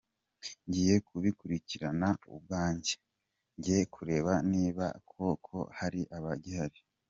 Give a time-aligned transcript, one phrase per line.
[0.67, 2.95] Ngiye kubikurikirana ubwanjye,
[3.57, 6.79] njye kureba niba koko hari abagihari.